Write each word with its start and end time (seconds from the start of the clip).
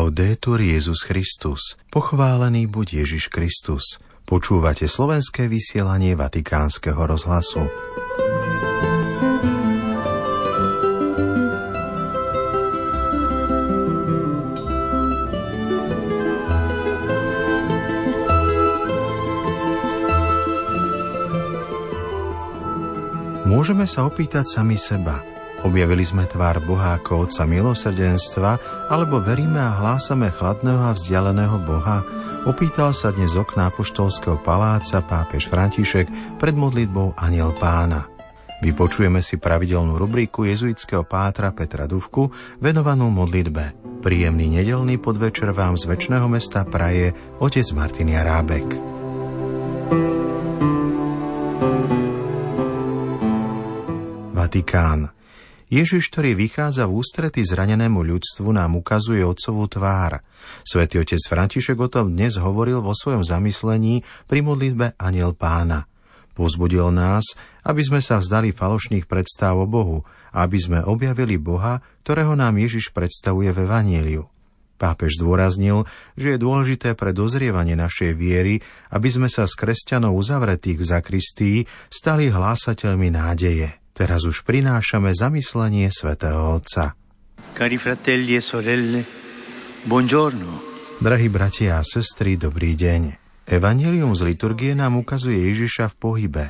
Laudetur 0.00 0.64
Jezus 0.64 1.04
Christus. 1.04 1.76
Pochválený 1.92 2.64
buď 2.64 3.04
Ježiš 3.04 3.28
Kristus. 3.28 4.00
Počúvate 4.24 4.88
slovenské 4.88 5.44
vysielanie 5.44 6.16
Vatikánskeho 6.16 7.04
rozhlasu. 7.04 7.68
Môžeme 23.44 23.84
sa 23.84 24.08
opýtať 24.08 24.48
sami 24.48 24.80
seba– 24.80 25.20
Objavili 25.60 26.00
sme 26.00 26.24
tvár 26.24 26.64
Boha 26.64 26.96
ako 26.96 27.28
Otca 27.28 27.44
milosrdenstva, 27.44 28.56
alebo 28.88 29.20
veríme 29.20 29.60
a 29.60 29.76
hlásame 29.76 30.32
chladného 30.32 30.88
a 30.88 30.96
vzdialeného 30.96 31.60
Boha? 31.68 32.00
Opýtal 32.48 32.96
sa 32.96 33.12
dnes 33.12 33.36
z 33.36 33.44
okna 33.44 33.68
Apoštolského 33.68 34.40
paláca 34.40 35.04
pápež 35.04 35.52
František 35.52 36.08
pred 36.40 36.56
modlitbou 36.56 37.12
Aniel 37.12 37.52
pána. 37.60 38.08
Vypočujeme 38.64 39.20
si 39.20 39.36
pravidelnú 39.36 40.00
rubriku 40.00 40.48
jezuitského 40.48 41.04
pátra 41.04 41.52
Petra 41.52 41.84
Duvku 41.84 42.32
venovanú 42.56 43.12
modlitbe. 43.12 44.00
Príjemný 44.00 44.48
nedelný 44.48 44.96
podvečer 44.96 45.52
vám 45.52 45.76
z 45.76 45.92
väčšného 45.92 46.24
mesta 46.24 46.64
praje 46.64 47.12
otec 47.36 47.68
Martin 47.76 48.08
Jarábek. 48.08 48.68
Vatikán. 54.32 55.19
Ježiš, 55.70 56.10
ktorý 56.10 56.34
vychádza 56.34 56.90
v 56.90 56.98
ústrety 56.98 57.46
zranenému 57.46 58.02
ľudstvu, 58.02 58.50
nám 58.50 58.74
ukazuje 58.76 59.22
otcovú 59.22 59.70
tvár. 59.70 60.18
Svetý 60.66 60.98
otec 60.98 61.22
František 61.22 61.78
o 61.78 61.86
tom 61.86 62.10
dnes 62.12 62.34
hovoril 62.36 62.82
vo 62.82 62.90
svojom 62.90 63.22
zamyslení 63.22 64.02
pri 64.26 64.42
modlitbe 64.42 64.98
Aniel 64.98 65.38
pána. 65.38 65.86
Pozbudil 66.34 66.90
nás, 66.90 67.38
aby 67.62 67.86
sme 67.86 68.02
sa 68.02 68.18
vzdali 68.18 68.50
falošných 68.50 69.06
predstav 69.06 69.54
o 69.54 69.66
Bohu 69.70 70.02
aby 70.34 70.58
sme 70.58 70.78
objavili 70.82 71.36
Boha, 71.38 71.82
ktorého 72.06 72.38
nám 72.38 72.58
Ježiš 72.58 72.94
predstavuje 72.94 73.50
v 73.50 73.66
Evaníliu. 73.66 74.24
Pápež 74.80 75.20
zdôraznil, 75.20 75.84
že 76.16 76.34
je 76.34 76.38
dôležité 76.40 76.96
pre 76.96 77.12
dozrievanie 77.12 77.76
našej 77.76 78.16
viery, 78.16 78.64
aby 78.88 79.08
sme 79.12 79.28
sa 79.28 79.44
z 79.44 79.52
kresťanov 79.52 80.16
uzavretých 80.16 80.80
v 80.80 80.88
zakristii 80.88 81.58
stali 81.92 82.32
hlásateľmi 82.32 83.12
nádeje. 83.12 83.76
Teraz 84.00 84.24
už 84.24 84.48
prinášame 84.48 85.12
zamyslenie 85.12 85.92
svätého 85.92 86.56
Otca. 86.56 86.96
Cari 87.52 87.76
fratelli 87.76 88.32
e 88.32 88.40
sorelle, 88.40 89.04
buongiorno. 89.84 90.72
Drahí 91.04 91.28
bratia 91.28 91.76
a 91.76 91.84
sestry, 91.84 92.40
dobrý 92.40 92.80
deň. 92.80 93.20
Evangelium 93.44 94.16
z 94.16 94.32
liturgie 94.32 94.72
nám 94.72 94.96
ukazuje 94.96 95.52
Ježiša 95.52 95.92
v 95.92 95.98
pohybe. 96.00 96.46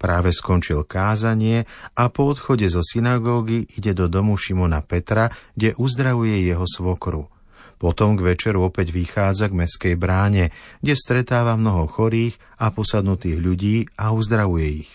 Práve 0.00 0.32
skončil 0.32 0.88
kázanie 0.88 1.68
a 1.92 2.08
po 2.08 2.32
odchode 2.32 2.64
zo 2.72 2.80
synagógy 2.80 3.68
ide 3.76 3.92
do 3.92 4.08
domu 4.08 4.40
Šimona 4.40 4.80
Petra, 4.80 5.28
kde 5.60 5.76
uzdravuje 5.76 6.40
jeho 6.40 6.64
svokru. 6.64 7.28
Potom 7.76 8.16
k 8.16 8.32
večeru 8.32 8.64
opäť 8.64 8.96
vychádza 8.96 9.52
k 9.52 9.60
meskej 9.60 9.94
bráne, 10.00 10.56
kde 10.80 10.96
stretáva 10.96 11.52
mnoho 11.52 11.84
chorých 11.84 12.40
a 12.56 12.72
posadnutých 12.72 13.36
ľudí 13.36 13.76
a 14.00 14.16
uzdravuje 14.16 14.88
ich. 14.88 14.92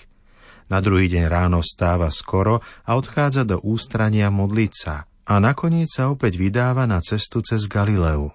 Na 0.73 0.81
druhý 0.81 1.05
deň 1.05 1.29
ráno 1.29 1.61
stáva 1.61 2.09
skoro 2.09 2.65
a 2.81 2.97
odchádza 2.97 3.45
do 3.45 3.61
ústrania 3.61 4.33
modliť 4.33 4.73
sa. 4.73 5.05
A 5.29 5.37
nakoniec 5.37 5.93
sa 5.93 6.09
opäť 6.09 6.41
vydáva 6.41 6.89
na 6.89 6.97
cestu 6.97 7.45
cez 7.45 7.69
Galileu. 7.69 8.33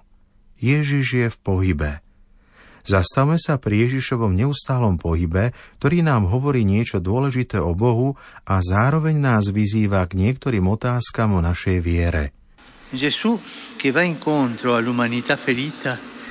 Ježiš 0.63 1.07
je 1.19 1.27
v 1.35 1.39
pohybe. 1.43 1.99
Zastavme 2.87 3.43
sa 3.43 3.59
pri 3.59 3.91
Ježišovom 3.91 4.39
neustálom 4.39 5.03
pohybe, 5.03 5.51
ktorý 5.83 6.07
nám 6.07 6.31
hovorí 6.31 6.63
niečo 6.63 7.03
dôležité 7.03 7.59
o 7.59 7.75
Bohu 7.75 8.15
a 8.47 8.63
zároveň 8.63 9.19
nás 9.19 9.51
vyzýva 9.51 10.07
k 10.07 10.23
niektorým 10.23 10.63
otázkam 10.71 11.35
o 11.35 11.41
našej 11.43 11.83
viere. 11.83 12.31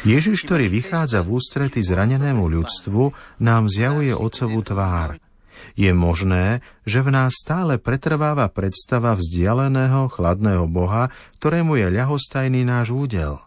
Ježiš, 0.07 0.37
ktorý 0.47 0.65
vychádza 0.71 1.19
v 1.19 1.29
ústrety 1.35 1.79
zranenému 1.83 2.47
ľudstvu, 2.47 3.03
nám 3.43 3.67
zjavuje 3.67 4.15
ocovú 4.15 4.63
tvár– 4.63 5.19
je 5.77 5.91
možné, 5.93 6.65
že 6.83 7.05
v 7.05 7.13
nás 7.13 7.37
stále 7.37 7.77
pretrváva 7.77 8.49
predstava 8.49 9.13
vzdialeného, 9.13 10.09
chladného 10.09 10.65
Boha, 10.65 11.13
ktorému 11.37 11.77
je 11.77 11.87
ľahostajný 11.93 12.65
náš 12.65 12.93
údel. 12.93 13.37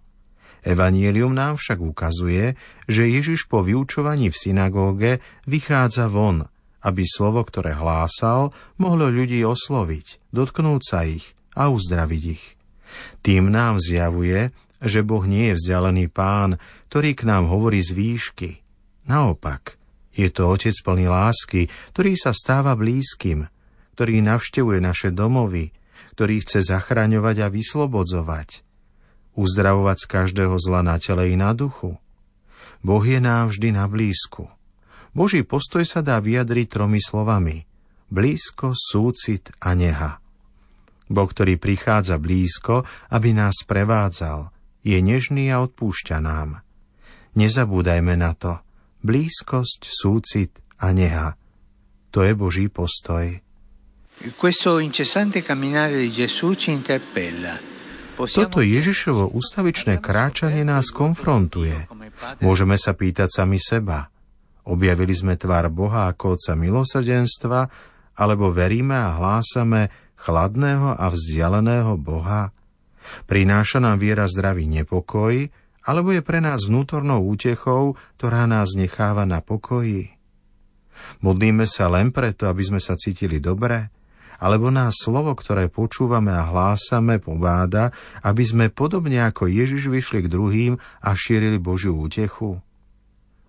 Evangelium 0.61 1.33
nám 1.33 1.57
však 1.57 1.81
ukazuje, 1.81 2.55
že 2.85 3.09
Ježiš 3.09 3.49
po 3.49 3.65
vyučovaní 3.65 4.29
v 4.29 4.37
synagóge 4.37 5.13
vychádza 5.49 6.13
von, 6.13 6.45
aby 6.85 7.03
slovo, 7.09 7.41
ktoré 7.45 7.73
hlásal, 7.73 8.53
mohlo 8.77 9.09
ľudí 9.09 9.41
osloviť, 9.41 10.33
dotknúť 10.33 10.83
sa 10.85 11.09
ich 11.09 11.33
a 11.57 11.73
uzdraviť 11.73 12.23
ich. 12.29 12.45
Tým 13.25 13.49
nám 13.49 13.81
zjavuje, 13.81 14.53
že 14.81 15.01
Boh 15.01 15.25
nie 15.25 15.53
je 15.53 15.59
vzdialený 15.61 16.13
pán, 16.13 16.61
ktorý 16.93 17.17
k 17.17 17.23
nám 17.25 17.49
hovorí 17.49 17.81
z 17.81 17.97
výšky. 17.97 18.51
Naopak– 19.09 19.77
je 20.21 20.29
to 20.29 20.53
Otec 20.53 20.77
plný 20.85 21.09
lásky, 21.09 21.73
ktorý 21.97 22.13
sa 22.21 22.37
stáva 22.37 22.77
blízkym, 22.77 23.49
ktorý 23.97 24.21
navštevuje 24.21 24.79
naše 24.85 25.09
domovy, 25.09 25.73
ktorý 26.13 26.45
chce 26.45 26.69
zachraňovať 26.69 27.37
a 27.41 27.49
vyslobodzovať, 27.49 28.61
uzdravovať 29.41 29.97
z 29.97 30.07
každého 30.07 30.55
zla 30.61 30.85
na 30.85 31.01
tele 31.01 31.33
i 31.33 31.37
na 31.41 31.57
duchu. 31.57 31.97
Boh 32.85 33.05
je 33.05 33.17
nám 33.17 33.49
vždy 33.49 33.73
na 33.73 33.89
blízku. 33.89 34.53
Boží 35.17 35.41
postoj 35.41 35.85
sa 35.89 36.05
dá 36.05 36.21
vyjadriť 36.21 36.69
tromi 36.69 37.01
slovami. 37.01 37.65
Blízko, 38.13 38.77
súcit 38.77 39.49
a 39.61 39.73
neha. 39.73 40.21
Boh, 41.11 41.27
ktorý 41.27 41.59
prichádza 41.59 42.21
blízko, 42.21 42.87
aby 43.11 43.35
nás 43.35 43.67
prevádzal, 43.67 44.55
je 44.87 44.99
nežný 45.03 45.51
a 45.51 45.65
odpúšťa 45.67 46.19
nám. 46.23 46.63
Nezabúdajme 47.35 48.15
na 48.15 48.33
to– 48.37 48.53
blízkosť, 49.05 49.81
súcit 49.89 50.51
a 50.81 50.93
neha. 50.93 51.37
To 52.11 52.27
je 52.27 52.33
Boží 52.35 52.67
postoj. 52.67 53.39
Toto 58.21 58.61
Ježišovo 58.61 59.33
ustavičné 59.33 59.97
kráčanie 60.05 60.61
nás 60.61 60.93
konfrontuje. 60.93 61.89
Môžeme 62.45 62.77
sa 62.77 62.93
pýtať 62.93 63.33
sami 63.33 63.57
seba. 63.57 64.13
Objavili 64.69 65.17
sme 65.17 65.41
tvár 65.41 65.73
Boha 65.73 66.13
ako 66.13 66.37
Otca 66.37 66.53
milosrdenstva, 66.53 67.61
alebo 68.21 68.53
veríme 68.53 68.93
a 68.93 69.17
hlásame 69.17 69.89
chladného 70.21 71.01
a 71.01 71.09
vzdialeného 71.09 71.97
Boha? 71.97 72.53
Prináša 73.25 73.81
nám 73.81 73.97
viera 73.97 74.29
zdravý 74.29 74.69
nepokoj, 74.69 75.49
alebo 75.85 76.13
je 76.13 76.21
pre 76.21 76.45
nás 76.45 76.69
vnútornou 76.69 77.25
útechou, 77.25 77.97
ktorá 78.21 78.45
nás 78.45 78.77
necháva 78.77 79.25
na 79.25 79.41
pokoji? 79.41 80.13
Modlíme 81.25 81.65
sa 81.65 81.89
len 81.89 82.13
preto, 82.13 82.45
aby 82.49 82.61
sme 82.61 82.81
sa 82.81 82.93
cítili 82.97 83.41
dobre? 83.41 83.89
Alebo 84.41 84.73
nás 84.73 84.97
slovo, 84.97 85.37
ktoré 85.37 85.69
počúvame 85.69 86.33
a 86.33 86.49
hlásame, 86.49 87.21
pobáda, 87.21 87.93
aby 88.25 88.41
sme 88.45 88.67
podobne 88.73 89.21
ako 89.25 89.49
Ježiš 89.49 89.93
vyšli 89.93 90.25
k 90.25 90.33
druhým 90.33 90.73
a 90.81 91.11
šírili 91.13 91.61
Božiu 91.61 91.97
útechu? 91.97 92.61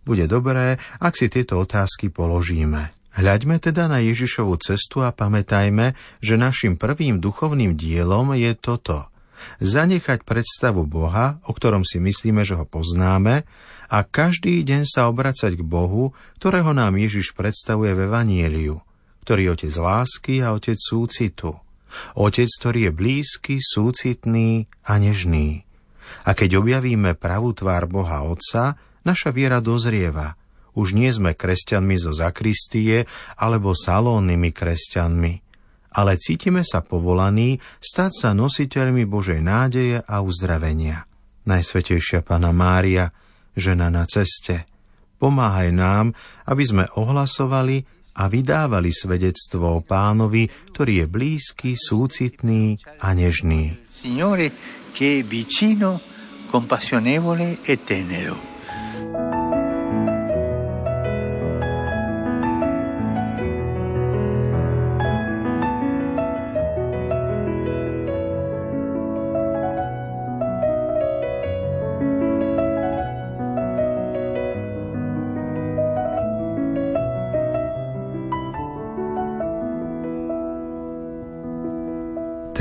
Bude 0.04 0.28
dobré, 0.28 0.80
ak 1.00 1.14
si 1.16 1.32
tieto 1.32 1.64
otázky 1.64 2.12
položíme. 2.12 2.92
Hľaďme 3.12 3.60
teda 3.60 3.92
na 3.92 4.00
Ježišovu 4.00 4.56
cestu 4.64 5.04
a 5.04 5.12
pamätajme, 5.12 5.96
že 6.24 6.40
našim 6.40 6.80
prvým 6.80 7.20
duchovným 7.20 7.76
dielom 7.76 8.36
je 8.36 8.56
toto– 8.56 9.08
zanechať 9.60 10.26
predstavu 10.26 10.86
Boha, 10.86 11.42
o 11.46 11.52
ktorom 11.54 11.86
si 11.86 12.02
myslíme, 12.02 12.42
že 12.46 12.58
ho 12.58 12.66
poznáme, 12.66 13.46
a 13.92 14.08
každý 14.08 14.64
deň 14.64 14.88
sa 14.88 15.12
obracať 15.12 15.60
k 15.60 15.64
Bohu, 15.68 16.16
ktorého 16.40 16.72
nám 16.72 16.96
Ježiš 16.96 17.36
predstavuje 17.36 17.92
v 17.92 18.08
Evanieliu, 18.08 18.80
ktorý 19.28 19.52
je 19.52 19.52
otec 19.52 19.74
lásky 19.76 20.40
a 20.40 20.56
otec 20.56 20.80
súcitu. 20.80 21.60
Otec, 22.16 22.48
ktorý 22.48 22.88
je 22.88 22.92
blízky, 22.96 23.56
súcitný 23.60 24.72
a 24.88 24.96
nežný. 24.96 25.68
A 26.24 26.32
keď 26.32 26.64
objavíme 26.64 27.20
pravú 27.20 27.52
tvár 27.52 27.92
Boha 27.92 28.24
Otca, 28.24 28.80
naša 29.04 29.36
viera 29.36 29.60
dozrieva. 29.60 30.40
Už 30.72 30.96
nie 30.96 31.12
sme 31.12 31.36
kresťanmi 31.36 32.00
zo 32.00 32.16
zakristie 32.16 33.12
alebo 33.36 33.76
salónnymi 33.76 34.56
kresťanmi 34.56 35.51
ale 35.92 36.16
cítime 36.16 36.64
sa 36.64 36.80
povolaní 36.80 37.60
stať 37.84 38.12
sa 38.16 38.30
nositeľmi 38.32 39.04
Božej 39.04 39.44
nádeje 39.44 40.00
a 40.02 40.24
uzdravenia. 40.24 41.08
Najsvetejšia 41.48 42.24
Pana 42.24 42.56
Mária, 42.56 43.12
žena 43.58 43.92
na 43.92 44.08
ceste, 44.08 44.70
pomáhaj 45.20 45.70
nám, 45.74 46.16
aby 46.48 46.64
sme 46.64 46.86
ohlasovali 46.96 47.84
a 48.12 48.28
vydávali 48.28 48.92
svedectvo 48.92 49.80
o 49.80 49.84
pánovi, 49.84 50.48
ktorý 50.76 51.04
je 51.04 51.08
blízky, 51.08 51.70
súcitný 51.80 52.80
a 53.00 53.16
nežný. 53.16 53.80
Signore 53.88 54.52
che 54.92 55.24
vicino, 55.24 56.00
compassionevole 56.52 57.64
e 57.64 57.80
tenero. 57.84 58.51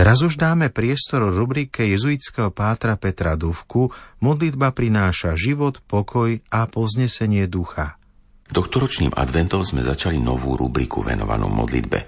Teraz 0.01 0.25
už 0.25 0.41
dáme 0.41 0.73
priestor 0.73 1.29
rubrike 1.29 1.85
jezuitského 1.85 2.57
pátra 2.57 2.97
Petra 2.97 3.37
Duvku 3.37 3.93
Modlitba 4.25 4.73
prináša 4.73 5.37
život, 5.37 5.85
pokoj 5.85 6.41
a 6.49 6.65
poznesenie 6.73 7.45
ducha. 7.45 8.01
Doktoročným 8.49 9.13
adventom 9.13 9.61
sme 9.61 9.85
začali 9.85 10.17
novú 10.17 10.57
rubriku 10.57 11.05
venovanú 11.05 11.53
modlitbe. 11.53 11.99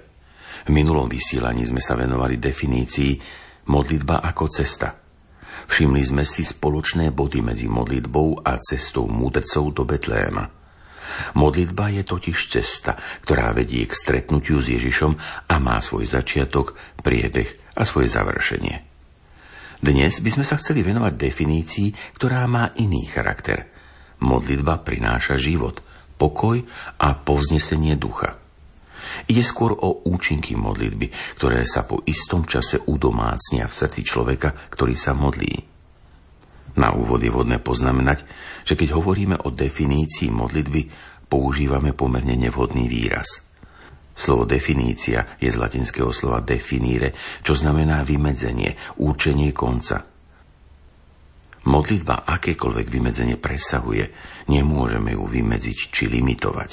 V 0.65 0.69
minulom 0.73 1.05
vysielaní 1.05 1.69
sme 1.69 1.77
sa 1.77 1.93
venovali 1.93 2.41
definícii 2.41 3.21
modlitba 3.69 4.25
ako 4.25 4.49
cesta. 4.49 4.97
Všimli 5.69 6.01
sme 6.01 6.25
si 6.25 6.41
spoločné 6.41 7.13
body 7.13 7.45
medzi 7.45 7.69
modlitbou 7.69 8.41
a 8.41 8.57
cestou 8.57 9.05
múdrcov 9.05 9.69
do 9.69 9.85
Betléma. 9.85 10.62
Modlitba 11.35 11.89
je 11.93 12.03
totiž 12.05 12.37
cesta, 12.49 12.97
ktorá 13.25 13.53
vedie 13.55 13.85
k 13.85 13.93
stretnutiu 13.93 14.59
s 14.61 14.71
Ježišom 14.71 15.13
a 15.49 15.55
má 15.57 15.77
svoj 15.79 16.05
začiatok, 16.09 16.77
priebeh 17.01 17.77
a 17.77 17.83
svoje 17.83 18.09
završenie. 18.11 18.75
Dnes 19.83 20.23
by 20.23 20.29
sme 20.31 20.45
sa 20.47 20.55
chceli 20.55 20.79
venovať 20.79 21.13
definícii, 21.19 22.15
ktorá 22.15 22.47
má 22.47 22.71
iný 22.79 23.03
charakter. 23.03 23.67
Modlitba 24.23 24.79
prináša 24.79 25.35
život, 25.35 25.83
pokoj 26.15 26.63
a 27.03 27.19
povznesenie 27.19 27.99
ducha. 27.99 28.39
Ide 29.27 29.43
skôr 29.43 29.75
o 29.75 30.07
účinky 30.07 30.55
modlitby, 30.55 31.35
ktoré 31.35 31.67
sa 31.67 31.83
po 31.83 31.99
istom 32.07 32.47
čase 32.47 32.79
udomácnia 32.87 33.67
v 33.67 33.75
srdci 33.75 34.01
človeka, 34.07 34.55
ktorý 34.71 34.95
sa 34.95 35.11
modlí. 35.11 35.72
Na 36.73 36.89
úvod 36.93 37.21
je 37.21 37.29
vhodné 37.29 37.61
poznamenať, 37.61 38.25
že 38.65 38.73
keď 38.73 38.97
hovoríme 38.97 39.37
o 39.45 39.53
definícii 39.53 40.33
modlitby, 40.33 40.81
používame 41.29 41.93
pomerne 41.93 42.33
nevhodný 42.33 42.89
výraz. 42.89 43.45
Slovo 44.13 44.45
definícia 44.45 45.37
je 45.41 45.49
z 45.49 45.57
latinského 45.57 46.13
slova 46.13 46.41
definire, 46.45 47.13
čo 47.41 47.57
znamená 47.57 48.05
vymedzenie, 48.05 49.01
určenie 49.01 49.49
konca. 49.53 50.05
Modlitba 51.63 52.27
akékoľvek 52.27 52.87
vymedzenie 52.91 53.37
presahuje, 53.39 54.05
nemôžeme 54.51 55.15
ju 55.17 55.23
vymedziť 55.25 55.77
či 55.89 56.11
limitovať. 56.11 56.71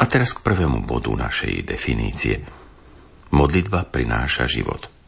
A 0.00 0.04
teraz 0.06 0.32
k 0.36 0.44
prvému 0.44 0.84
bodu 0.86 1.12
našej 1.12 1.64
definície. 1.64 2.40
Modlitba 3.34 3.88
prináša 3.88 4.46
život. 4.46 4.99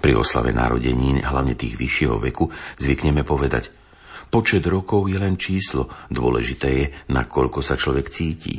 Pri 0.00 0.12
oslave 0.14 0.52
narodenín, 0.52 1.24
hlavne 1.24 1.56
tých 1.56 1.74
vyššieho 1.76 2.16
veku, 2.20 2.48
zvykneme 2.80 3.24
povedať 3.26 3.72
Počet 4.26 4.66
rokov 4.66 5.06
je 5.06 5.18
len 5.22 5.38
číslo, 5.38 5.86
dôležité 6.10 6.68
je, 6.68 6.86
nakoľko 7.14 7.62
sa 7.62 7.78
človek 7.78 8.10
cíti. 8.10 8.58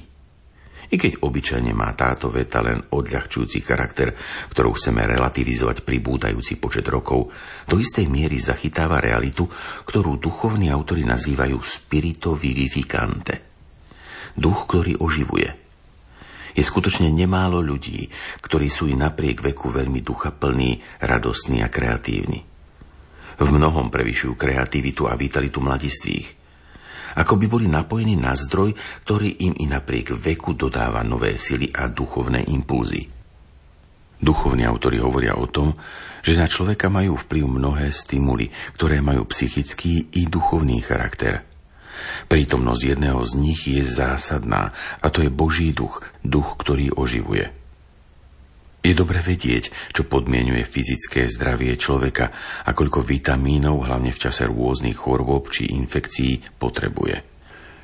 I 0.88 0.96
keď 0.96 1.20
obyčajne 1.20 1.76
má 1.76 1.92
táto 2.00 2.32
veta 2.32 2.64
len 2.64 2.80
odľahčujúci 2.80 3.60
charakter, 3.60 4.16
ktorou 4.48 4.80
chceme 4.80 5.04
relativizovať 5.04 5.84
pribúdajúci 5.84 6.64
počet 6.64 6.88
rokov, 6.88 7.28
do 7.68 7.76
istej 7.76 8.08
miery 8.08 8.40
zachytáva 8.40 9.04
realitu, 9.04 9.44
ktorú 9.84 10.16
duchovní 10.16 10.72
autori 10.72 11.04
nazývajú 11.04 11.60
spirito 11.60 12.40
vivificante. 12.40 13.44
Duch, 14.40 14.64
ktorý 14.72 15.04
oživuje– 15.04 15.50
je 16.58 16.64
skutočne 16.66 17.14
nemálo 17.14 17.62
ľudí, 17.62 18.10
ktorí 18.42 18.66
sú 18.66 18.90
i 18.90 18.98
napriek 18.98 19.46
veku 19.46 19.70
veľmi 19.70 20.02
ducha 20.02 20.34
plní, 20.34 20.82
radostní 21.06 21.62
a 21.62 21.70
kreatívni. 21.70 22.42
V 23.38 23.48
mnohom 23.54 23.94
prevyšujú 23.94 24.34
kreativitu 24.34 25.06
a 25.06 25.14
vitalitu 25.14 25.62
mladistvých. 25.62 26.50
Ako 27.22 27.38
by 27.38 27.46
boli 27.46 27.70
napojení 27.70 28.18
na 28.18 28.34
zdroj, 28.34 28.74
ktorý 29.06 29.46
im 29.46 29.54
i 29.62 29.70
napriek 29.70 30.18
veku 30.18 30.58
dodáva 30.58 31.06
nové 31.06 31.38
sily 31.38 31.70
a 31.70 31.86
duchovné 31.86 32.50
impulzy. 32.50 33.06
Duchovní 34.18 34.66
autori 34.66 34.98
hovoria 34.98 35.38
o 35.38 35.46
tom, 35.46 35.78
že 36.26 36.34
na 36.34 36.50
človeka 36.50 36.90
majú 36.90 37.14
vplyv 37.14 37.46
mnohé 37.46 37.94
stimuly, 37.94 38.50
ktoré 38.74 39.06
majú 39.06 39.30
psychický 39.30 40.10
i 40.18 40.26
duchovný 40.26 40.82
charakter– 40.82 41.46
Prítomnosť 42.28 42.82
jedného 42.96 43.22
z 43.24 43.34
nich 43.38 43.62
je 43.68 43.84
zásadná 43.84 44.76
a 45.02 45.08
to 45.14 45.24
je 45.24 45.32
Boží 45.32 45.72
duch, 45.72 46.04
duch, 46.26 46.58
ktorý 46.60 46.94
oživuje. 46.94 47.54
Je 48.88 48.94
dobre 48.96 49.20
vedieť, 49.20 49.74
čo 49.92 50.08
podmienuje 50.08 50.64
fyzické 50.64 51.28
zdravie 51.28 51.76
človeka 51.76 52.32
a 52.64 52.72
koľko 52.72 53.04
vitamínov, 53.04 53.84
hlavne 53.84 54.16
v 54.16 54.22
čase 54.22 54.48
rôznych 54.48 54.96
chorôb 54.96 55.52
či 55.52 55.76
infekcií, 55.76 56.56
potrebuje. 56.56 57.20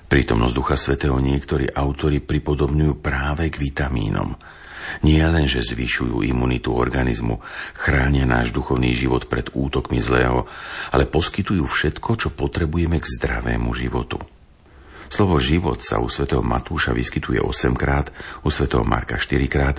Prítomnosť 0.07 0.55
Ducha 0.55 0.77
Svetého 0.79 1.17
niektorí 1.19 1.67
autory 1.73 2.23
pripodobňujú 2.23 2.93
práve 3.03 3.51
k 3.51 3.59
vitamínom– 3.59 4.31
nie 5.03 5.21
len, 5.21 5.47
že 5.49 5.63
zvyšujú 5.63 6.23
imunitu 6.23 6.71
organizmu, 6.73 7.39
chránia 7.77 8.23
náš 8.27 8.51
duchovný 8.51 8.95
život 8.95 9.27
pred 9.27 9.51
útokmi 9.51 9.99
zlého, 10.03 10.45
ale 10.91 11.09
poskytujú 11.09 11.63
všetko, 11.65 12.09
čo 12.19 12.29
potrebujeme 12.31 12.99
k 12.99 13.09
zdravému 13.19 13.71
životu. 13.75 14.21
Slovo 15.13 15.37
život 15.37 15.85
sa 15.85 16.01
u 16.01 16.09
svätého 16.09 16.41
Matúša 16.41 16.89
vyskytuje 16.89 17.37
8 17.37 17.77
krát, 17.77 18.09
u 18.41 18.49
svätého 18.49 18.81
Marka 18.81 19.13
4 19.13 19.45
krát, 19.45 19.77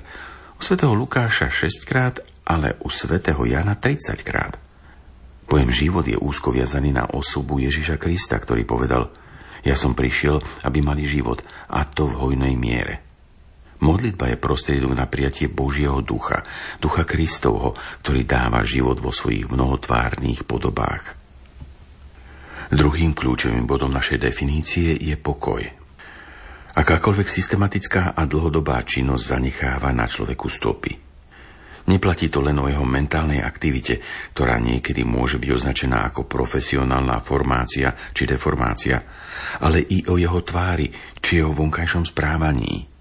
u 0.54 0.62
svätého 0.62 0.94
Lukáša 0.94 1.50
6 1.50 1.82
krát, 1.82 2.22
ale 2.46 2.78
u 2.84 2.88
svätého 2.92 3.42
Jana 3.42 3.74
30 3.74 4.22
krát. 4.22 4.54
Pojem 5.44 5.74
život 5.74 6.06
je 6.06 6.16
úzko 6.16 6.54
viazaný 6.54 6.94
na 6.94 7.10
osobu 7.10 7.60
Ježiša 7.60 8.00
Krista, 8.00 8.38
ktorý 8.38 8.64
povedal 8.64 9.10
Ja 9.66 9.74
som 9.74 9.96
prišiel, 9.96 10.40
aby 10.64 10.80
mali 10.84 11.02
život, 11.02 11.42
a 11.72 11.82
to 11.82 12.08
v 12.08 12.14
hojnej 12.14 12.54
miere. 12.54 13.13
Modlitba 13.82 14.30
je 14.30 14.38
prostriedok 14.38 14.94
na 14.94 15.10
prijatie 15.10 15.50
Božieho 15.50 15.98
ducha, 16.04 16.46
ducha 16.78 17.02
Kristovho, 17.02 17.74
ktorý 18.06 18.22
dáva 18.22 18.62
život 18.62 19.02
vo 19.02 19.10
svojich 19.10 19.50
mnohotvárnych 19.50 20.46
podobách. 20.46 21.18
Druhým 22.70 23.12
kľúčovým 23.12 23.66
bodom 23.68 23.92
našej 23.92 24.18
definície 24.22 24.96
je 24.96 25.14
pokoj. 25.18 25.62
Akákoľvek 26.74 27.28
systematická 27.30 28.18
a 28.18 28.26
dlhodobá 28.26 28.82
činnosť 28.82 29.22
zanecháva 29.22 29.94
na 29.94 30.10
človeku 30.10 30.50
stopy. 30.50 30.92
Neplatí 31.84 32.32
to 32.32 32.40
len 32.40 32.56
o 32.56 32.66
jeho 32.66 32.88
mentálnej 32.88 33.44
aktivite, 33.44 34.00
ktorá 34.32 34.56
niekedy 34.56 35.04
môže 35.04 35.36
byť 35.36 35.50
označená 35.52 36.08
ako 36.08 36.24
profesionálna 36.24 37.20
formácia 37.20 37.92
či 38.16 38.24
deformácia, 38.24 38.96
ale 39.60 39.84
i 39.84 40.00
o 40.08 40.16
jeho 40.16 40.40
tvári 40.40 40.88
či 41.20 41.44
jeho 41.44 41.52
vonkajšom 41.52 42.08
správaní. 42.08 42.93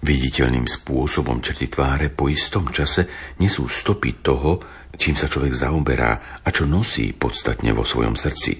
Viditeľným 0.00 0.64
spôsobom 0.64 1.44
črty 1.44 1.68
tváre 1.68 2.08
po 2.08 2.32
istom 2.32 2.72
čase 2.72 3.36
nesú 3.36 3.68
stopy 3.68 4.24
toho, 4.24 4.56
čím 4.96 5.12
sa 5.12 5.28
človek 5.28 5.52
zaoberá 5.52 6.40
a 6.40 6.48
čo 6.48 6.64
nosí 6.64 7.12
podstatne 7.12 7.76
vo 7.76 7.84
svojom 7.84 8.16
srdci. 8.16 8.56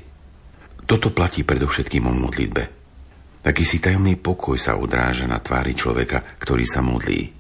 Toto 0.85 1.17
platí 1.17 1.47
predovšetkým 1.47 2.05
o 2.05 2.13
modlitbe. 2.13 2.63
Taký 3.41 3.65
si 3.65 3.81
tajomný 3.81 4.21
pokoj 4.21 4.61
sa 4.61 4.77
odráža 4.77 5.25
na 5.25 5.41
tvári 5.41 5.73
človeka, 5.73 6.21
ktorý 6.37 6.69
sa 6.69 6.85
modlí. 6.85 7.33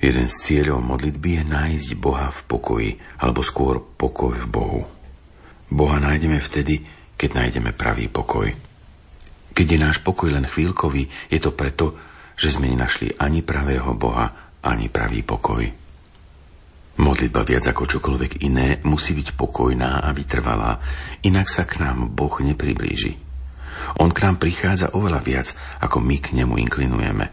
Jeden 0.00 0.28
z 0.28 0.36
cieľov 0.40 0.80
modlitby 0.80 1.40
je 1.40 1.44
nájsť 1.44 1.88
Boha 2.00 2.32
v 2.32 2.40
pokoji, 2.48 2.90
alebo 3.20 3.44
skôr 3.44 3.80
pokoj 3.80 4.32
v 4.32 4.46
Bohu. 4.48 4.82
Boha 5.68 6.00
nájdeme 6.00 6.40
vtedy, 6.40 6.84
keď 7.20 7.44
nájdeme 7.44 7.76
pravý 7.76 8.08
pokoj. 8.08 8.52
Keď 9.52 9.66
je 9.68 9.78
náš 9.78 10.00
pokoj 10.00 10.32
len 10.32 10.48
chvíľkový, 10.48 11.08
je 11.28 11.40
to 11.40 11.52
preto, 11.52 11.96
že 12.34 12.50
sme 12.50 12.70
nenašli 12.70 13.18
ani 13.18 13.42
pravého 13.42 13.94
Boha, 13.94 14.58
ani 14.62 14.90
pravý 14.90 15.22
pokoj. 15.22 15.64
Modlitba 16.94 17.42
viac 17.42 17.66
ako 17.66 17.90
čokoľvek 17.90 18.46
iné 18.46 18.78
musí 18.86 19.18
byť 19.18 19.34
pokojná 19.34 20.06
a 20.06 20.14
vytrvalá, 20.14 20.78
inak 21.26 21.50
sa 21.50 21.66
k 21.66 21.82
nám 21.82 22.14
Boh 22.14 22.38
nepriblíži. 22.38 23.18
On 23.98 24.14
k 24.14 24.22
nám 24.22 24.38
prichádza 24.38 24.94
oveľa 24.94 25.20
viac, 25.20 25.48
ako 25.82 25.98
my 25.98 26.16
k 26.22 26.38
nemu 26.38 26.54
inklinujeme. 26.54 27.26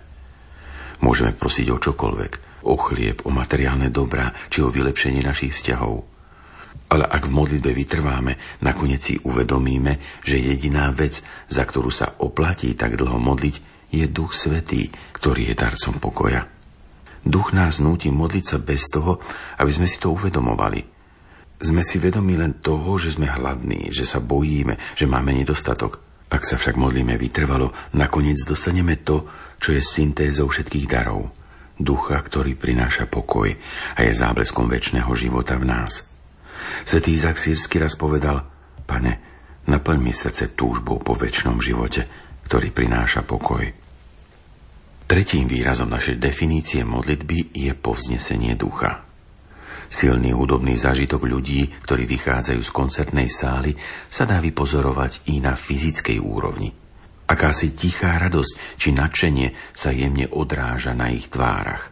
Môžeme 1.05 1.33
prosiť 1.37 1.67
o 1.73 1.77
čokoľvek, 1.77 2.65
o 2.65 2.75
chlieb, 2.77 3.21
o 3.25 3.29
materiálne 3.29 3.93
dobrá, 3.93 4.33
či 4.49 4.65
o 4.65 4.73
vylepšenie 4.73 5.21
našich 5.21 5.53
vzťahov. 5.53 6.09
Ale 6.91 7.07
ak 7.07 7.29
v 7.29 7.35
modlitbe 7.37 7.71
vytrváme, 7.71 8.61
nakoniec 8.65 9.01
si 9.01 9.15
uvedomíme, 9.21 10.01
že 10.25 10.41
jediná 10.41 10.91
vec, 10.91 11.23
za 11.47 11.63
ktorú 11.63 11.93
sa 11.93 12.17
oplatí 12.19 12.73
tak 12.75 12.99
dlho 12.99 13.15
modliť, 13.15 13.70
je 13.91 14.07
Duch 14.07 14.31
Svetý, 14.31 14.89
ktorý 15.13 15.51
je 15.51 15.55
darcom 15.59 15.99
pokoja. 15.99 16.47
Duch 17.21 17.53
nás 17.53 17.77
núti 17.77 18.09
modliť 18.09 18.45
sa 18.47 18.57
bez 18.57 18.89
toho, 18.89 19.21
aby 19.61 19.69
sme 19.69 19.85
si 19.85 20.01
to 20.01 20.15
uvedomovali. 20.15 20.81
Sme 21.61 21.85
si 21.85 22.01
vedomi 22.01 22.33
len 22.33 22.57
toho, 22.57 22.97
že 22.97 23.13
sme 23.13 23.29
hladní, 23.29 23.93
že 23.93 24.09
sa 24.09 24.17
bojíme, 24.17 24.97
že 24.97 25.05
máme 25.05 25.29
nedostatok. 25.29 26.01
Ak 26.31 26.47
sa 26.47 26.57
však 26.57 26.79
modlíme 26.79 27.19
vytrvalo, 27.19 27.69
nakoniec 27.93 28.41
dostaneme 28.47 28.97
to, 29.05 29.29
čo 29.61 29.77
je 29.77 29.83
syntézou 29.83 30.49
všetkých 30.49 30.89
darov. 30.89 31.29
Ducha, 31.77 32.17
ktorý 32.17 32.57
prináša 32.57 33.05
pokoj 33.05 33.53
a 33.93 33.99
je 34.01 34.13
zábleskom 34.15 34.65
väčšného 34.65 35.11
života 35.13 35.59
v 35.61 35.69
nás. 35.69 36.07
Svetý 36.81 37.13
Izak 37.13 37.37
Sírsky 37.37 37.77
raz 37.77 37.93
povedal, 37.93 38.41
pane, 38.89 39.21
naplň 39.69 39.97
mi 40.01 40.13
srdce 40.13 40.57
túžbou 40.57 40.97
po 40.97 41.13
väčšnom 41.13 41.61
živote, 41.61 42.30
ktorý 42.51 42.75
prináša 42.75 43.23
pokoj. 43.23 43.63
Tretím 45.07 45.47
výrazom 45.47 45.87
našej 45.87 46.19
definície 46.19 46.83
modlitby 46.83 47.55
je 47.55 47.71
povznesenie 47.71 48.59
ducha. 48.59 49.07
Silný 49.87 50.35
hudobný 50.35 50.75
zážitok 50.75 51.31
ľudí, 51.31 51.71
ktorí 51.87 52.03
vychádzajú 52.11 52.59
z 52.59 52.71
koncertnej 52.75 53.31
sály, 53.31 53.71
sa 54.11 54.27
dá 54.27 54.43
vypozorovať 54.43 55.31
i 55.31 55.39
na 55.39 55.55
fyzickej 55.55 56.19
úrovni. 56.19 56.75
Akási 57.31 57.71
tichá 57.71 58.19
radosť 58.19 58.75
či 58.75 58.91
nadšenie 58.91 59.71
sa 59.71 59.95
jemne 59.95 60.27
odráža 60.27 60.91
na 60.91 61.07
ich 61.07 61.31
tvárach. 61.31 61.87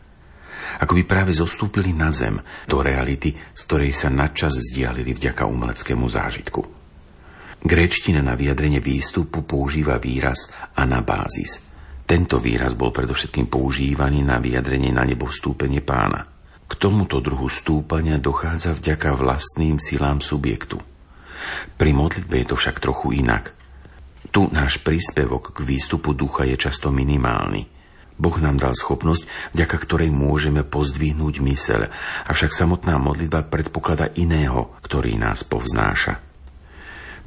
Ako 0.84 0.92
by 0.92 1.04
práve 1.08 1.32
zostúpili 1.32 1.96
na 1.96 2.12
zem, 2.12 2.36
do 2.68 2.84
reality, 2.84 3.32
z 3.32 3.62
ktorej 3.63 3.96
sa 3.96 4.12
nadčas 4.12 4.60
vzdialili 4.60 5.16
vďaka 5.16 5.48
umeleckému 5.48 6.04
zážitku. 6.04 6.79
Gréčtina 7.60 8.24
na 8.24 8.39
vyjadrenie 8.39 8.80
výstupu 8.80 9.44
používa 9.44 10.00
výraz 10.00 10.51
anabázis– 10.75 11.66
tento 12.10 12.42
výraz 12.42 12.74
bol 12.74 12.89
predovšetkým 12.89 13.54
používaný 13.54 14.25
na 14.25 14.42
vyjadrenie 14.42 14.89
na 14.89 15.06
nebo 15.06 15.30
vstúpenie 15.30 15.86
pána. 15.86 16.25
K 16.66 16.74
tomuto 16.74 17.22
druhu 17.22 17.46
stúpania 17.46 18.18
dochádza 18.18 18.74
vďaka 18.74 19.13
vlastným 19.13 19.78
silám 19.78 20.18
subjektu. 20.18 20.82
Pri 21.78 21.94
modlitbe 21.94 22.42
je 22.42 22.48
to 22.50 22.56
však 22.58 22.82
trochu 22.82 23.22
inak. 23.22 23.54
Tu 24.34 24.42
náš 24.50 24.82
príspevok 24.82 25.54
k 25.54 25.62
výstupu 25.62 26.18
ducha 26.18 26.50
je 26.50 26.58
často 26.58 26.89
minimálny. 26.89 27.70
Boh 28.18 28.36
nám 28.42 28.58
dal 28.58 28.74
schopnosť, 28.74 29.54
vďaka 29.54 29.78
ktorej 29.78 30.10
môžeme 30.10 30.66
pozdvihnúť 30.66 31.46
myseľ, 31.46 31.82
avšak 32.25 32.58
samotná 32.58 32.98
modlitba 32.98 33.46
predpoklada 33.46 34.10
iného, 34.18 34.74
ktorý 34.82 35.13
nás 35.22 35.46
povznáša. 35.46 36.29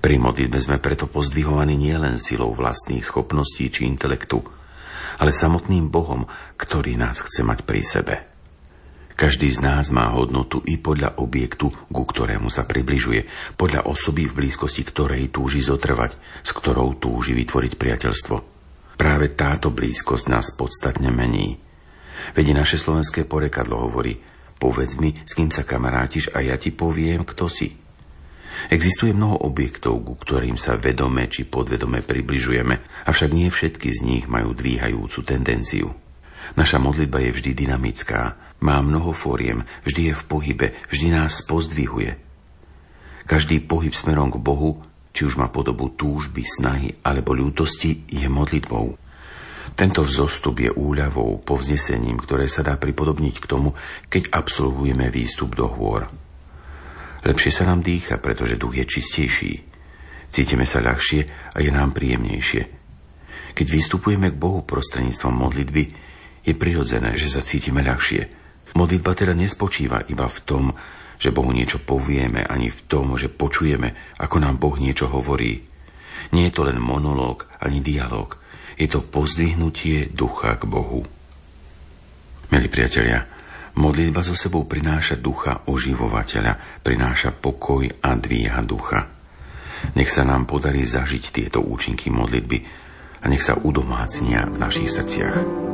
Pri 0.02 0.18
modlitbe 0.18 0.58
sme 0.58 0.82
preto 0.82 1.06
pozdvihovaní 1.06 1.78
nielen 1.78 2.18
silou 2.18 2.50
vlastných 2.50 3.06
schopností 3.06 3.70
či 3.70 3.86
intelektu, 3.86 4.42
ale 5.22 5.30
samotným 5.30 5.94
Bohom, 5.94 6.26
ktorý 6.58 6.98
nás 6.98 7.22
chce 7.22 7.46
mať 7.46 7.62
pri 7.62 7.82
sebe. 7.86 8.14
Každý 9.14 9.46
z 9.54 9.62
nás 9.62 9.94
má 9.94 10.10
hodnotu 10.10 10.58
i 10.66 10.74
podľa 10.74 11.22
objektu, 11.22 11.70
ku 11.70 12.02
ktorému 12.02 12.50
sa 12.50 12.66
približuje, 12.66 13.54
podľa 13.54 13.86
osoby 13.86 14.26
v 14.26 14.42
blízkosti 14.42 14.82
ktorej 14.82 15.30
túži 15.30 15.62
zotrvať, 15.62 16.42
s 16.42 16.50
ktorou 16.50 16.98
túži 16.98 17.30
vytvoriť 17.38 17.78
priateľstvo. 17.78 18.36
Práve 18.98 19.30
táto 19.38 19.70
blízkosť 19.70 20.26
nás 20.26 20.50
podstatne 20.58 21.14
mení. 21.14 21.62
Veď 22.34 22.58
naše 22.58 22.74
slovenské 22.74 23.22
porekadlo 23.22 23.86
hovorí, 23.86 24.18
povedz 24.58 24.98
mi, 24.98 25.14
s 25.14 25.38
kým 25.38 25.54
sa 25.54 25.62
kamarátiš 25.62 26.34
a 26.34 26.42
ja 26.42 26.58
ti 26.58 26.74
poviem, 26.74 27.22
kto 27.22 27.46
si. 27.46 27.81
Existuje 28.70 29.10
mnoho 29.10 29.42
objektov, 29.48 30.04
ku 30.06 30.14
ktorým 30.14 30.54
sa 30.54 30.78
vedome 30.78 31.26
či 31.26 31.48
podvedome 31.48 32.04
približujeme, 32.04 33.06
avšak 33.08 33.30
nie 33.34 33.50
všetky 33.50 33.88
z 33.90 34.00
nich 34.06 34.24
majú 34.30 34.54
dvíhajúcu 34.54 35.18
tendenciu. 35.26 35.90
Naša 36.54 36.78
modlitba 36.78 37.22
je 37.24 37.30
vždy 37.32 37.50
dynamická, 37.56 38.38
má 38.62 38.78
mnoho 38.78 39.10
fóriem, 39.10 39.66
vždy 39.82 40.12
je 40.12 40.14
v 40.14 40.24
pohybe, 40.28 40.66
vždy 40.92 41.06
nás 41.10 41.42
pozdvihuje. 41.42 42.14
Každý 43.26 43.64
pohyb 43.64 43.94
smerom 43.94 44.30
k 44.30 44.38
Bohu, 44.38 44.82
či 45.10 45.26
už 45.26 45.38
má 45.38 45.50
podobu 45.50 45.90
túžby, 45.90 46.42
snahy 46.46 46.94
alebo 47.02 47.34
ľútosti, 47.34 48.06
je 48.10 48.26
modlitbou. 48.26 48.98
Tento 49.72 50.04
vzostup 50.04 50.60
je 50.60 50.68
úľavou, 50.68 51.40
povznesením, 51.40 52.20
ktoré 52.20 52.44
sa 52.44 52.60
dá 52.60 52.76
pripodobniť 52.76 53.34
k 53.40 53.48
tomu, 53.48 53.72
keď 54.12 54.28
absolvujeme 54.34 55.08
výstup 55.08 55.56
do 55.56 55.64
hôr. 55.64 56.12
Lepšie 57.22 57.52
sa 57.54 57.64
nám 57.70 57.86
dýcha, 57.86 58.18
pretože 58.18 58.58
duch 58.58 58.82
je 58.82 58.86
čistejší. 58.86 59.52
Cítime 60.32 60.66
sa 60.66 60.82
ľahšie 60.82 61.54
a 61.54 61.58
je 61.62 61.70
nám 61.70 61.94
príjemnejšie. 61.94 62.62
Keď 63.52 63.66
vystupujeme 63.68 64.32
k 64.32 64.40
Bohu 64.40 64.64
prostredníctvom 64.64 65.34
modlitby, 65.34 65.84
je 66.42 66.54
prirodzené, 66.56 67.14
že 67.14 67.30
sa 67.30 67.44
cítime 67.44 67.84
ľahšie. 67.84 68.26
Modlitba 68.74 69.12
teda 69.14 69.36
nespočíva 69.36 70.02
iba 70.08 70.26
v 70.26 70.38
tom, 70.42 70.64
že 71.22 71.30
Bohu 71.30 71.54
niečo 71.54 71.78
povieme, 71.78 72.42
ani 72.42 72.72
v 72.72 72.80
tom, 72.90 73.14
že 73.14 73.30
počujeme, 73.30 74.18
ako 74.18 74.36
nám 74.42 74.58
Boh 74.58 74.74
niečo 74.74 75.06
hovorí. 75.06 75.62
Nie 76.34 76.50
je 76.50 76.54
to 76.58 76.66
len 76.66 76.82
monológ 76.82 77.46
ani 77.62 77.78
dialog. 77.78 78.34
Je 78.74 78.90
to 78.90 79.04
pozdvihnutie 79.04 80.10
ducha 80.10 80.58
k 80.58 80.66
Bohu. 80.66 81.06
Milí 82.50 82.66
priatelia, 82.66 83.31
Modlitba 83.72 84.20
zo 84.20 84.36
sebou 84.36 84.68
prináša 84.68 85.16
ducha 85.16 85.64
oživovateľa, 85.64 86.84
prináša 86.84 87.32
pokoj 87.32 87.88
a 87.88 88.10
dvíha 88.12 88.60
ducha. 88.68 89.08
Nech 89.96 90.12
sa 90.12 90.28
nám 90.28 90.44
podarí 90.44 90.84
zažiť 90.84 91.24
tieto 91.32 91.64
účinky 91.64 92.12
modlitby 92.12 92.58
a 93.22 93.24
nech 93.32 93.42
sa 93.42 93.56
udomácnia 93.56 94.46
v 94.46 94.56
našich 94.60 94.92
srdciach. 94.92 95.71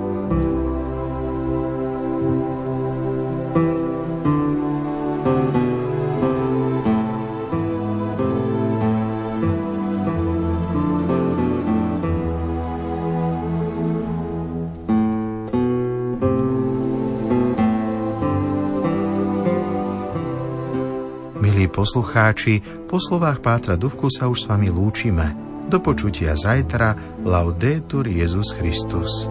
Poslucháči, 21.79 22.59
po 22.91 22.99
slovách 22.99 23.39
Pátra 23.39 23.79
Duvku 23.79 24.11
sa 24.11 24.27
už 24.27 24.43
s 24.43 24.49
vami 24.51 24.67
lúčime. 24.67 25.31
Do 25.71 25.79
počutia 25.79 26.35
zajtra. 26.35 27.23
Laudetur 27.23 28.03
Jezus 28.11 28.51
Christus. 28.59 29.31